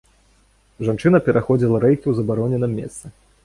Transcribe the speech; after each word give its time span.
Жанчына 0.87 1.21
пераходзіла 1.29 1.83
рэйкі 1.87 2.03
ў 2.09 2.13
забароненым 2.23 2.71
месцы. 2.83 3.05